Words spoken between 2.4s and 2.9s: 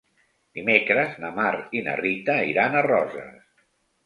iran a